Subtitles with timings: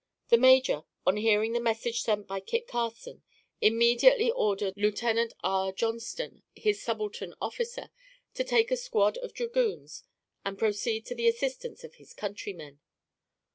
[0.29, 3.21] The major, on hearing the message sent by Kit Carson,
[3.61, 5.71] immediately ordered Lieutenant R.
[5.71, 7.91] Johnston, his subaltern officer,
[8.33, 10.01] to take a squad of dragoons
[10.43, 12.79] and proceed to the assistance of his countrymen.